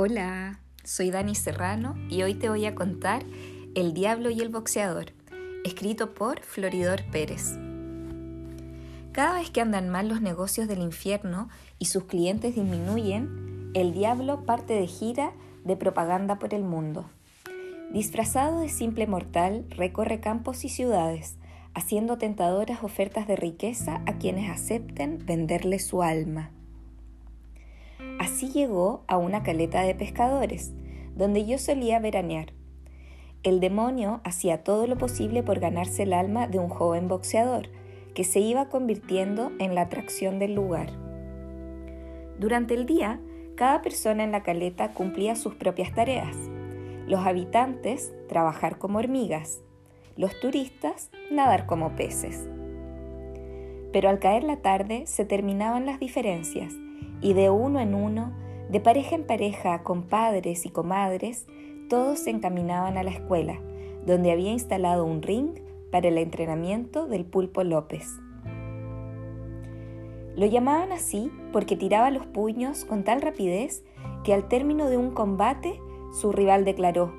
Hola, 0.00 0.60
soy 0.84 1.10
Dani 1.10 1.34
Serrano 1.34 1.96
y 2.08 2.22
hoy 2.22 2.34
te 2.34 2.48
voy 2.48 2.66
a 2.66 2.76
contar 2.76 3.24
El 3.74 3.94
Diablo 3.94 4.30
y 4.30 4.38
el 4.38 4.48
Boxeador, 4.48 5.06
escrito 5.64 6.14
por 6.14 6.40
Floridor 6.42 7.02
Pérez. 7.10 7.58
Cada 9.10 9.40
vez 9.40 9.50
que 9.50 9.60
andan 9.60 9.88
mal 9.88 10.08
los 10.08 10.20
negocios 10.20 10.68
del 10.68 10.82
infierno 10.82 11.48
y 11.80 11.86
sus 11.86 12.04
clientes 12.04 12.54
disminuyen, 12.54 13.72
el 13.74 13.92
diablo 13.92 14.44
parte 14.46 14.74
de 14.74 14.86
gira 14.86 15.32
de 15.64 15.76
propaganda 15.76 16.38
por 16.38 16.54
el 16.54 16.62
mundo. 16.62 17.10
Disfrazado 17.92 18.60
de 18.60 18.68
simple 18.68 19.08
mortal, 19.08 19.66
recorre 19.70 20.20
campos 20.20 20.64
y 20.64 20.68
ciudades, 20.68 21.38
haciendo 21.74 22.18
tentadoras 22.18 22.84
ofertas 22.84 23.26
de 23.26 23.34
riqueza 23.34 24.00
a 24.06 24.18
quienes 24.18 24.48
acepten 24.48 25.18
venderle 25.26 25.80
su 25.80 26.04
alma. 26.04 26.52
Así 28.38 28.50
llegó 28.50 29.02
a 29.08 29.16
una 29.16 29.42
caleta 29.42 29.82
de 29.82 29.96
pescadores, 29.96 30.72
donde 31.16 31.44
yo 31.44 31.58
solía 31.58 31.98
veranear. 31.98 32.52
El 33.42 33.58
demonio 33.58 34.20
hacía 34.22 34.62
todo 34.62 34.86
lo 34.86 34.96
posible 34.96 35.42
por 35.42 35.58
ganarse 35.58 36.04
el 36.04 36.12
alma 36.12 36.46
de 36.46 36.60
un 36.60 36.68
joven 36.68 37.08
boxeador, 37.08 37.68
que 38.14 38.22
se 38.22 38.38
iba 38.38 38.68
convirtiendo 38.68 39.50
en 39.58 39.74
la 39.74 39.80
atracción 39.80 40.38
del 40.38 40.54
lugar. 40.54 40.92
Durante 42.38 42.74
el 42.74 42.86
día, 42.86 43.20
cada 43.56 43.82
persona 43.82 44.22
en 44.22 44.30
la 44.30 44.44
caleta 44.44 44.94
cumplía 44.94 45.34
sus 45.34 45.56
propias 45.56 45.92
tareas. 45.92 46.36
Los 47.08 47.26
habitantes, 47.26 48.12
trabajar 48.28 48.78
como 48.78 49.00
hormigas. 49.00 49.62
Los 50.16 50.38
turistas, 50.38 51.10
nadar 51.32 51.66
como 51.66 51.96
peces. 51.96 52.48
Pero 53.92 54.08
al 54.08 54.20
caer 54.20 54.44
la 54.44 54.58
tarde 54.58 55.08
se 55.08 55.24
terminaban 55.24 55.86
las 55.86 55.98
diferencias 55.98 56.72
y 57.20 57.32
de 57.32 57.50
uno 57.50 57.80
en 57.80 57.94
uno, 57.94 58.32
de 58.68 58.80
pareja 58.80 59.16
en 59.16 59.26
pareja, 59.26 59.82
con 59.82 60.04
padres 60.04 60.66
y 60.66 60.70
comadres, 60.70 61.46
todos 61.88 62.20
se 62.20 62.30
encaminaban 62.30 62.96
a 62.96 63.02
la 63.02 63.10
escuela, 63.10 63.60
donde 64.06 64.30
había 64.30 64.52
instalado 64.52 65.04
un 65.04 65.22
ring 65.22 65.58
para 65.90 66.08
el 66.08 66.18
entrenamiento 66.18 67.06
del 67.06 67.24
pulpo 67.24 67.64
López. 67.64 68.20
Lo 70.36 70.46
llamaban 70.46 70.92
así 70.92 71.32
porque 71.52 71.76
tiraba 71.76 72.10
los 72.10 72.26
puños 72.26 72.84
con 72.84 73.02
tal 73.02 73.22
rapidez 73.22 73.84
que 74.22 74.34
al 74.34 74.48
término 74.48 74.88
de 74.88 74.96
un 74.96 75.10
combate 75.10 75.80
su 76.12 76.32
rival 76.32 76.64
declaró, 76.64 77.12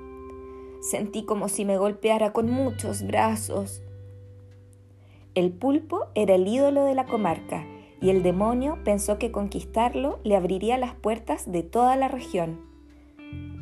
Sentí 0.82 1.24
como 1.24 1.50
si 1.50 1.66
me 1.66 1.78
golpeara 1.78 2.32
con 2.32 2.50
muchos 2.50 3.06
brazos. 3.06 3.82
El 5.36 5.52
pulpo 5.52 6.06
era 6.16 6.36
el 6.36 6.48
ídolo 6.48 6.86
de 6.86 6.96
la 6.96 7.06
comarca 7.06 7.66
y 8.02 8.10
el 8.10 8.24
demonio 8.24 8.78
pensó 8.84 9.18
que 9.18 9.32
conquistarlo 9.32 10.20
le 10.24 10.36
abriría 10.36 10.78
las 10.78 10.96
puertas 10.96 11.52
de 11.52 11.64
toda 11.64 11.96
la 11.96 12.08
región. 12.08 12.60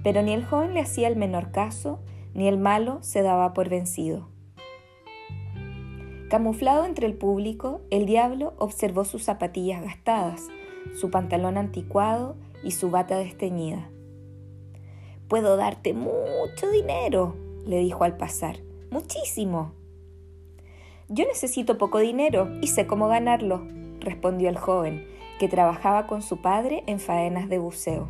Pero 0.03 0.21
ni 0.21 0.33
el 0.33 0.45
joven 0.45 0.73
le 0.73 0.81
hacía 0.81 1.07
el 1.07 1.15
menor 1.15 1.51
caso, 1.51 1.99
ni 2.33 2.47
el 2.47 2.57
malo 2.57 2.99
se 3.01 3.23
daba 3.23 3.53
por 3.53 3.69
vencido. 3.69 4.29
Camuflado 6.29 6.85
entre 6.85 7.07
el 7.07 7.13
público, 7.13 7.81
el 7.89 8.05
diablo 8.05 8.53
observó 8.57 9.05
sus 9.05 9.23
zapatillas 9.23 9.81
gastadas, 9.81 10.47
su 10.99 11.09
pantalón 11.09 11.57
anticuado 11.57 12.35
y 12.63 12.71
su 12.71 12.91
bata 12.91 13.17
desteñida. 13.17 13.89
Puedo 15.27 15.57
darte 15.57 15.93
mucho 15.93 16.69
dinero, 16.71 17.35
le 17.65 17.79
dijo 17.79 18.03
al 18.03 18.17
pasar. 18.17 18.59
Muchísimo. 18.91 19.73
Yo 21.09 21.25
necesito 21.25 21.77
poco 21.77 21.99
dinero 21.99 22.49
y 22.61 22.67
sé 22.67 22.87
cómo 22.87 23.07
ganarlo, 23.07 23.65
respondió 23.99 24.49
el 24.49 24.57
joven, 24.57 25.07
que 25.39 25.47
trabajaba 25.47 26.07
con 26.07 26.21
su 26.21 26.41
padre 26.41 26.83
en 26.87 26.99
faenas 26.99 27.49
de 27.49 27.59
buceo. 27.59 28.09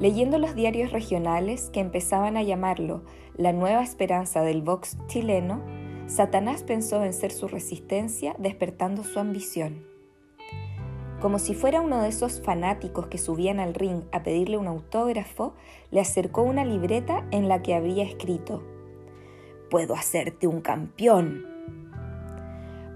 Leyendo 0.00 0.38
los 0.38 0.54
diarios 0.54 0.90
regionales 0.90 1.70
que 1.70 1.80
empezaban 1.80 2.36
a 2.36 2.42
llamarlo 2.42 3.02
la 3.36 3.52
nueva 3.52 3.82
esperanza 3.82 4.42
del 4.42 4.62
box 4.62 4.98
chileno, 5.06 5.62
Satanás 6.06 6.62
pensó 6.62 7.00
vencer 7.00 7.32
su 7.32 7.48
resistencia 7.48 8.34
despertando 8.38 9.04
su 9.04 9.18
ambición. 9.18 9.86
Como 11.20 11.38
si 11.38 11.54
fuera 11.54 11.80
uno 11.80 12.02
de 12.02 12.08
esos 12.08 12.42
fanáticos 12.42 13.06
que 13.06 13.16
subían 13.16 13.60
al 13.60 13.72
ring 13.72 14.02
a 14.12 14.22
pedirle 14.22 14.58
un 14.58 14.66
autógrafo, 14.66 15.54
le 15.90 16.00
acercó 16.00 16.42
una 16.42 16.64
libreta 16.64 17.26
en 17.30 17.48
la 17.48 17.62
que 17.62 17.74
había 17.74 18.04
escrito, 18.04 18.62
Puedo 19.70 19.94
hacerte 19.94 20.46
un 20.46 20.60
campeón, 20.60 21.46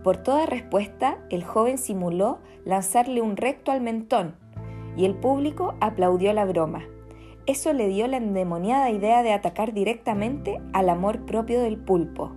por 0.02 0.16
toda 0.18 0.46
respuesta, 0.46 1.18
el 1.30 1.44
joven 1.44 1.78
simuló 1.78 2.38
lanzarle 2.64 3.20
un 3.20 3.36
recto 3.36 3.72
al 3.72 3.80
mentón 3.80 4.36
y 4.96 5.04
el 5.04 5.14
público 5.14 5.74
aplaudió 5.80 6.32
la 6.32 6.44
broma. 6.44 6.84
Eso 7.46 7.72
le 7.72 7.88
dio 7.88 8.06
la 8.06 8.18
endemoniada 8.18 8.90
idea 8.90 9.22
de 9.22 9.32
atacar 9.32 9.72
directamente 9.72 10.60
al 10.72 10.88
amor 10.88 11.24
propio 11.24 11.62
del 11.62 11.78
pulpo. 11.78 12.32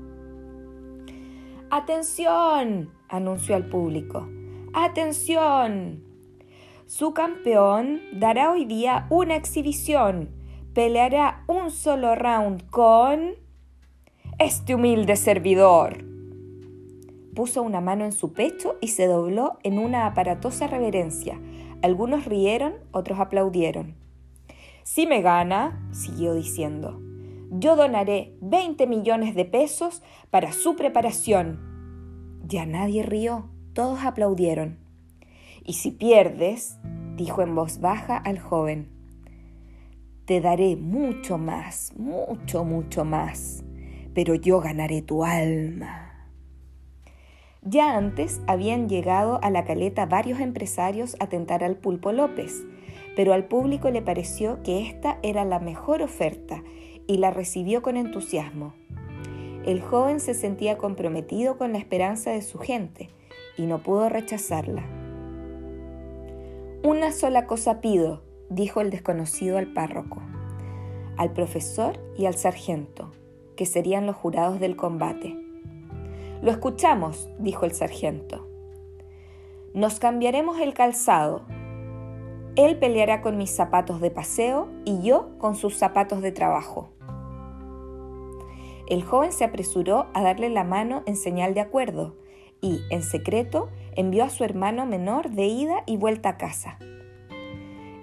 ¡Atención! 1.69 2.91
anunció 3.09 3.55
al 3.55 3.67
público. 3.67 4.27
¡Atención! 4.73 6.03
Su 6.85 7.13
campeón 7.13 8.01
dará 8.13 8.51
hoy 8.51 8.65
día 8.65 9.07
una 9.09 9.35
exhibición. 9.35 10.29
Peleará 10.73 11.43
un 11.47 11.71
solo 11.71 12.15
round 12.15 12.69
con... 12.69 13.31
Este 14.39 14.73
humilde 14.75 15.15
servidor 15.17 16.10
puso 17.35 17.61
una 17.63 17.81
mano 17.81 18.05
en 18.05 18.11
su 18.11 18.33
pecho 18.33 18.77
y 18.81 18.89
se 18.89 19.07
dobló 19.07 19.57
en 19.63 19.79
una 19.79 20.05
aparatosa 20.05 20.67
reverencia. 20.67 21.39
Algunos 21.81 22.25
rieron, 22.25 22.73
otros 22.91 23.19
aplaudieron. 23.19 23.95
Si 24.83 25.07
me 25.07 25.21
gana, 25.21 25.87
siguió 25.91 26.33
diciendo, 26.33 27.01
yo 27.49 27.75
donaré 27.75 28.35
20 28.41 28.87
millones 28.87 29.35
de 29.35 29.45
pesos 29.45 30.01
para 30.29 30.51
su 30.51 30.75
preparación. 30.75 32.39
Ya 32.45 32.65
nadie 32.65 33.03
rió, 33.03 33.49
todos 33.73 34.03
aplaudieron. 34.03 34.79
Y 35.63 35.73
si 35.73 35.91
pierdes, 35.91 36.79
dijo 37.15 37.41
en 37.41 37.55
voz 37.55 37.79
baja 37.79 38.17
al 38.17 38.39
joven, 38.39 38.89
te 40.25 40.39
daré 40.39 40.75
mucho 40.75 41.37
más, 41.37 41.93
mucho, 41.97 42.63
mucho 42.63 43.05
más, 43.05 43.63
pero 44.13 44.35
yo 44.35 44.59
ganaré 44.61 45.01
tu 45.01 45.23
alma. 45.23 46.10
Ya 47.63 47.95
antes 47.95 48.41
habían 48.47 48.89
llegado 48.89 49.39
a 49.43 49.51
la 49.51 49.65
caleta 49.65 50.07
varios 50.07 50.39
empresarios 50.39 51.15
a 51.19 51.27
tentar 51.27 51.63
al 51.63 51.75
pulpo 51.75 52.11
López, 52.11 52.63
pero 53.15 53.33
al 53.33 53.45
público 53.45 53.91
le 53.91 54.01
pareció 54.01 54.63
que 54.63 54.87
esta 54.87 55.19
era 55.21 55.45
la 55.45 55.59
mejor 55.59 56.01
oferta 56.01 56.63
y 57.05 57.17
la 57.17 57.29
recibió 57.29 57.83
con 57.83 57.97
entusiasmo. 57.97 58.73
El 59.63 59.79
joven 59.79 60.19
se 60.19 60.33
sentía 60.33 60.79
comprometido 60.79 61.59
con 61.59 61.73
la 61.73 61.77
esperanza 61.77 62.31
de 62.31 62.41
su 62.41 62.57
gente 62.57 63.09
y 63.57 63.67
no 63.67 63.83
pudo 63.83 64.09
rechazarla. 64.09 64.83
Una 66.83 67.11
sola 67.11 67.45
cosa 67.45 67.79
pido, 67.79 68.23
dijo 68.49 68.81
el 68.81 68.89
desconocido 68.89 69.59
al 69.59 69.71
párroco, 69.71 70.19
al 71.15 71.31
profesor 71.31 71.99
y 72.17 72.25
al 72.25 72.33
sargento, 72.33 73.11
que 73.55 73.67
serían 73.67 74.07
los 74.07 74.15
jurados 74.15 74.59
del 74.59 74.75
combate. 74.75 75.50
Lo 76.41 76.49
escuchamos, 76.49 77.29
dijo 77.37 77.65
el 77.65 77.71
sargento. 77.73 78.47
Nos 79.75 79.99
cambiaremos 79.99 80.59
el 80.59 80.73
calzado. 80.73 81.43
Él 82.55 82.79
peleará 82.79 83.21
con 83.21 83.37
mis 83.37 83.51
zapatos 83.51 84.01
de 84.01 84.09
paseo 84.09 84.67
y 84.83 85.03
yo 85.03 85.37
con 85.37 85.55
sus 85.55 85.75
zapatos 85.75 86.23
de 86.23 86.31
trabajo. 86.31 86.89
El 88.87 89.03
joven 89.03 89.31
se 89.31 89.43
apresuró 89.43 90.07
a 90.15 90.23
darle 90.23 90.49
la 90.49 90.63
mano 90.63 91.03
en 91.05 91.15
señal 91.15 91.53
de 91.53 91.61
acuerdo 91.61 92.15
y, 92.59 92.81
en 92.89 93.03
secreto, 93.03 93.69
envió 93.95 94.23
a 94.23 94.29
su 94.29 94.43
hermano 94.43 94.87
menor 94.87 95.29
de 95.29 95.45
ida 95.45 95.83
y 95.85 95.97
vuelta 95.97 96.29
a 96.29 96.37
casa. 96.37 96.79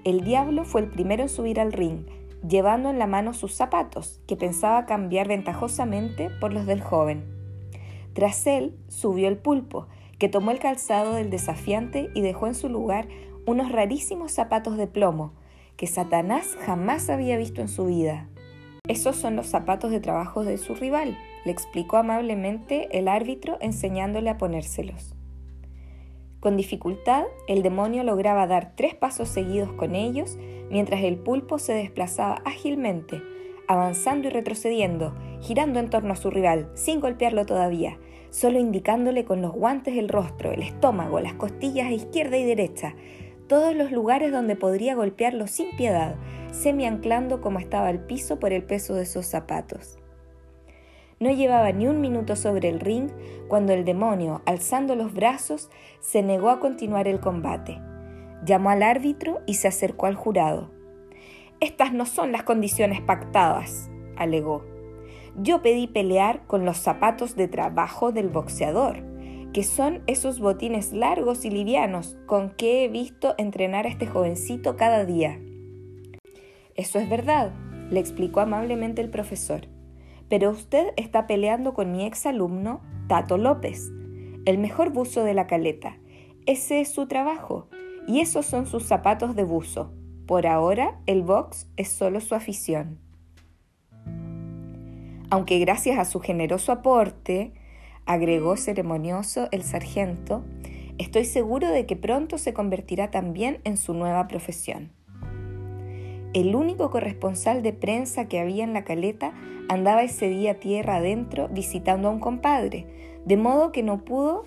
El 0.04 0.22
diablo 0.22 0.64
fue 0.64 0.82
el 0.82 0.88
primero 0.88 1.24
en 1.24 1.28
subir 1.28 1.58
al 1.58 1.72
ring, 1.72 2.06
llevando 2.48 2.88
en 2.88 3.00
la 3.00 3.08
mano 3.08 3.34
sus 3.34 3.52
zapatos, 3.52 4.20
que 4.28 4.36
pensaba 4.36 4.86
cambiar 4.86 5.26
ventajosamente 5.26 6.30
por 6.40 6.52
los 6.52 6.66
del 6.66 6.80
joven. 6.80 7.37
Tras 8.18 8.48
él 8.48 8.74
subió 8.88 9.28
el 9.28 9.38
pulpo, 9.38 9.86
que 10.18 10.28
tomó 10.28 10.50
el 10.50 10.58
calzado 10.58 11.14
del 11.14 11.30
desafiante 11.30 12.10
y 12.14 12.20
dejó 12.20 12.48
en 12.48 12.56
su 12.56 12.68
lugar 12.68 13.06
unos 13.46 13.70
rarísimos 13.70 14.32
zapatos 14.32 14.76
de 14.76 14.88
plomo, 14.88 15.34
que 15.76 15.86
Satanás 15.86 16.56
jamás 16.66 17.10
había 17.10 17.36
visto 17.36 17.60
en 17.60 17.68
su 17.68 17.86
vida. 17.86 18.28
Esos 18.88 19.14
son 19.14 19.36
los 19.36 19.46
zapatos 19.46 19.92
de 19.92 20.00
trabajo 20.00 20.42
de 20.42 20.58
su 20.58 20.74
rival, 20.74 21.16
le 21.44 21.52
explicó 21.52 21.96
amablemente 21.96 22.88
el 22.98 23.06
árbitro 23.06 23.56
enseñándole 23.60 24.30
a 24.30 24.36
ponérselos. 24.36 25.14
Con 26.40 26.56
dificultad, 26.56 27.22
el 27.46 27.62
demonio 27.62 28.02
lograba 28.02 28.48
dar 28.48 28.72
tres 28.74 28.96
pasos 28.96 29.28
seguidos 29.28 29.72
con 29.74 29.94
ellos, 29.94 30.38
mientras 30.72 31.04
el 31.04 31.18
pulpo 31.18 31.60
se 31.60 31.72
desplazaba 31.72 32.42
ágilmente, 32.44 33.22
avanzando 33.68 34.28
y 34.28 34.30
retrocediendo, 34.30 35.14
girando 35.40 35.78
en 35.78 35.90
torno 35.90 36.14
a 36.14 36.16
su 36.16 36.30
rival, 36.30 36.68
sin 36.74 37.00
golpearlo 37.00 37.46
todavía, 37.46 37.98
solo 38.30 38.58
indicándole 38.58 39.24
con 39.24 39.42
los 39.42 39.52
guantes 39.52 39.96
el 39.96 40.08
rostro, 40.08 40.52
el 40.52 40.62
estómago, 40.62 41.20
las 41.20 41.34
costillas 41.34 41.86
a 41.86 41.92
izquierda 41.92 42.36
y 42.36 42.44
derecha, 42.44 42.94
todos 43.46 43.74
los 43.74 43.92
lugares 43.92 44.32
donde 44.32 44.56
podría 44.56 44.94
golpearlo 44.94 45.46
sin 45.46 45.74
piedad, 45.76 46.16
semi-anclando 46.52 47.40
como 47.40 47.58
estaba 47.58 47.90
el 47.90 48.00
piso 48.00 48.38
por 48.38 48.52
el 48.52 48.64
peso 48.64 48.94
de 48.94 49.06
sus 49.06 49.26
zapatos. 49.26 49.98
No 51.20 51.30
llevaba 51.30 51.72
ni 51.72 51.88
un 51.88 52.00
minuto 52.00 52.36
sobre 52.36 52.68
el 52.68 52.78
ring 52.78 53.10
cuando 53.48 53.72
el 53.72 53.84
demonio, 53.84 54.42
alzando 54.46 54.94
los 54.94 55.12
brazos, 55.12 55.68
se 56.00 56.22
negó 56.22 56.50
a 56.50 56.60
continuar 56.60 57.08
el 57.08 57.18
combate. 57.18 57.80
Llamó 58.44 58.70
al 58.70 58.84
árbitro 58.84 59.40
y 59.46 59.54
se 59.54 59.66
acercó 59.66 60.06
al 60.06 60.14
jurado. 60.14 60.70
Estas 61.60 61.92
no 61.92 62.06
son 62.06 62.30
las 62.30 62.44
condiciones 62.44 63.00
pactadas, 63.00 63.90
alegó. 64.16 64.64
Yo 65.36 65.60
pedí 65.60 65.88
pelear 65.88 66.46
con 66.46 66.64
los 66.64 66.76
zapatos 66.76 67.34
de 67.34 67.48
trabajo 67.48 68.12
del 68.12 68.28
boxeador, 68.28 69.02
que 69.52 69.64
son 69.64 70.02
esos 70.06 70.38
botines 70.38 70.92
largos 70.92 71.44
y 71.44 71.50
livianos 71.50 72.16
con 72.26 72.50
que 72.50 72.84
he 72.84 72.88
visto 72.88 73.34
entrenar 73.38 73.86
a 73.86 73.88
este 73.88 74.06
jovencito 74.06 74.76
cada 74.76 75.04
día. 75.04 75.40
Eso 76.76 77.00
es 77.00 77.08
verdad, 77.08 77.52
le 77.90 77.98
explicó 77.98 78.40
amablemente 78.40 79.02
el 79.02 79.10
profesor. 79.10 79.62
Pero 80.28 80.50
usted 80.50 80.88
está 80.96 81.26
peleando 81.26 81.74
con 81.74 81.90
mi 81.90 82.04
ex 82.04 82.24
alumno, 82.26 82.82
Tato 83.08 83.36
López, 83.36 83.90
el 84.44 84.58
mejor 84.58 84.90
buzo 84.90 85.24
de 85.24 85.34
la 85.34 85.48
caleta. 85.48 85.98
Ese 86.46 86.80
es 86.80 86.92
su 86.92 87.08
trabajo 87.08 87.68
y 88.06 88.20
esos 88.20 88.46
son 88.46 88.66
sus 88.66 88.84
zapatos 88.84 89.34
de 89.34 89.44
buzo. 89.44 89.92
Por 90.28 90.46
ahora, 90.46 91.00
el 91.06 91.22
box 91.22 91.66
es 91.78 91.88
solo 91.88 92.20
su 92.20 92.34
afición. 92.34 92.98
Aunque 95.30 95.58
gracias 95.58 95.98
a 95.98 96.04
su 96.04 96.20
generoso 96.20 96.70
aporte, 96.70 97.54
agregó 98.04 98.58
ceremonioso 98.58 99.48
el 99.52 99.62
sargento, 99.62 100.44
estoy 100.98 101.24
seguro 101.24 101.70
de 101.70 101.86
que 101.86 101.96
pronto 101.96 102.36
se 102.36 102.52
convertirá 102.52 103.10
también 103.10 103.62
en 103.64 103.78
su 103.78 103.94
nueva 103.94 104.28
profesión. 104.28 104.92
El 106.34 106.54
único 106.54 106.90
corresponsal 106.90 107.62
de 107.62 107.72
prensa 107.72 108.28
que 108.28 108.38
había 108.38 108.64
en 108.64 108.74
la 108.74 108.84
caleta 108.84 109.32
andaba 109.70 110.02
ese 110.02 110.28
día 110.28 110.60
tierra 110.60 110.96
adentro 110.96 111.48
visitando 111.48 112.08
a 112.08 112.10
un 112.10 112.20
compadre, 112.20 112.86
de 113.24 113.38
modo 113.38 113.72
que 113.72 113.82
no 113.82 114.04
pudo 114.04 114.44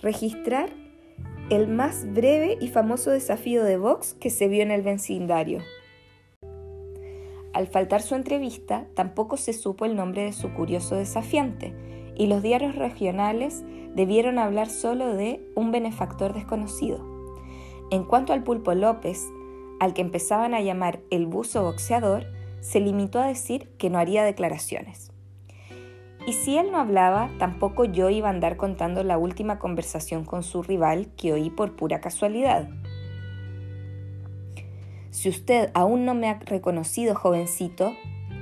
registrar 0.00 0.70
el 1.50 1.68
más 1.68 2.10
breve 2.12 2.56
y 2.60 2.68
famoso 2.68 3.10
desafío 3.10 3.64
de 3.64 3.76
box 3.76 4.14
que 4.14 4.30
se 4.30 4.48
vio 4.48 4.62
en 4.62 4.70
el 4.70 4.82
vecindario. 4.82 5.60
Al 7.52 7.66
faltar 7.66 8.02
su 8.02 8.14
entrevista, 8.14 8.86
tampoco 8.94 9.36
se 9.36 9.52
supo 9.52 9.84
el 9.84 9.94
nombre 9.94 10.24
de 10.24 10.32
su 10.32 10.52
curioso 10.54 10.96
desafiante, 10.96 11.74
y 12.16 12.26
los 12.26 12.42
diarios 12.42 12.76
regionales 12.76 13.62
debieron 13.94 14.38
hablar 14.38 14.70
solo 14.70 15.14
de 15.14 15.46
un 15.54 15.70
benefactor 15.70 16.32
desconocido. 16.32 17.04
En 17.90 18.04
cuanto 18.04 18.32
al 18.32 18.42
pulpo 18.42 18.74
López, 18.74 19.22
al 19.80 19.92
que 19.92 20.02
empezaban 20.02 20.54
a 20.54 20.62
llamar 20.62 21.00
el 21.10 21.26
buzo 21.26 21.62
boxeador, 21.62 22.26
se 22.60 22.80
limitó 22.80 23.20
a 23.20 23.26
decir 23.26 23.68
que 23.76 23.90
no 23.90 23.98
haría 23.98 24.24
declaraciones. 24.24 25.13
Y 26.26 26.32
si 26.32 26.56
él 26.56 26.72
no 26.72 26.78
hablaba, 26.78 27.30
tampoco 27.38 27.84
yo 27.84 28.08
iba 28.08 28.28
a 28.28 28.30
andar 28.30 28.56
contando 28.56 29.04
la 29.04 29.18
última 29.18 29.58
conversación 29.58 30.24
con 30.24 30.42
su 30.42 30.62
rival 30.62 31.08
que 31.16 31.32
oí 31.32 31.50
por 31.50 31.76
pura 31.76 32.00
casualidad. 32.00 32.68
Si 35.10 35.28
usted 35.28 35.70
aún 35.74 36.04
no 36.04 36.14
me 36.14 36.28
ha 36.28 36.38
reconocido, 36.40 37.14
jovencito, 37.14 37.92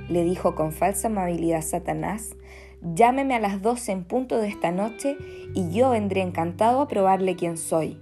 le 0.09 0.23
dijo 0.23 0.55
con 0.55 0.71
falsa 0.71 1.07
amabilidad 1.07 1.61
Satanás, 1.61 2.35
llámeme 2.81 3.35
a 3.35 3.39
las 3.39 3.61
doce 3.61 3.91
en 3.91 4.05
punto 4.05 4.37
de 4.37 4.47
esta 4.47 4.71
noche 4.71 5.17
y 5.53 5.69
yo 5.71 5.91
vendré 5.91 6.21
encantado 6.21 6.81
a 6.81 6.87
probarle 6.87 7.35
quién 7.35 7.57
soy. 7.57 7.99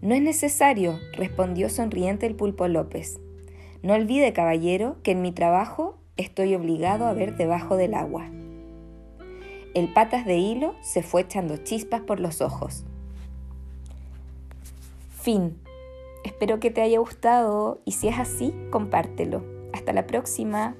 No 0.00 0.14
es 0.14 0.22
necesario, 0.22 0.98
respondió 1.12 1.68
sonriente 1.68 2.26
el 2.26 2.36
pulpo 2.36 2.68
López. 2.68 3.20
No 3.82 3.94
olvide, 3.94 4.32
caballero, 4.32 4.96
que 5.02 5.10
en 5.10 5.22
mi 5.22 5.32
trabajo 5.32 5.98
estoy 6.16 6.54
obligado 6.54 7.06
a 7.06 7.12
ver 7.12 7.36
debajo 7.36 7.76
del 7.76 7.94
agua. 7.94 8.30
El 9.74 9.92
patas 9.92 10.24
de 10.24 10.38
hilo 10.38 10.74
se 10.80 11.02
fue 11.02 11.22
echando 11.22 11.58
chispas 11.58 12.00
por 12.00 12.20
los 12.20 12.40
ojos. 12.40 12.84
Fin. 15.10 15.58
Espero 16.24 16.58
que 16.60 16.70
te 16.70 16.80
haya 16.80 16.98
gustado 16.98 17.80
y 17.84 17.92
si 17.92 18.08
es 18.08 18.18
así, 18.18 18.54
compártelo. 18.70 19.44
Hasta 19.72 19.92
la 19.92 20.06
próxima. 20.06 20.74